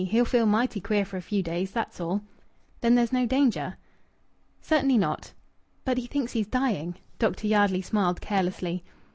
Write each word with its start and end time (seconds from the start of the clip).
"He'll 0.03 0.25
feel 0.25 0.47
mighty 0.47 0.81
queer 0.81 1.05
for 1.05 1.17
a 1.17 1.21
few 1.21 1.43
days. 1.43 1.69
That's 1.69 2.01
all." 2.01 2.21
"Then 2.79 2.95
there's 2.95 3.13
no 3.13 3.27
danger?" 3.27 3.77
"Certainly 4.59 4.97
not." 4.97 5.33
"But 5.85 5.99
he 5.99 6.07
thinks 6.07 6.31
he's 6.31 6.47
dying." 6.47 6.95
Dr. 7.19 7.45
Yardley 7.45 7.83
smiled 7.83 8.19
carelessly. 8.19 8.83